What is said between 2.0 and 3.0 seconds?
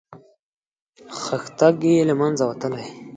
له منځه وتلی.